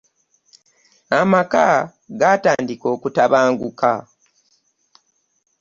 amaka 1.19 1.65
gaatandika 2.19 2.85
okutabanguka 2.95 3.91